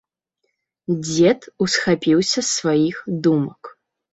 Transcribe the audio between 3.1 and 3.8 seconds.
думак.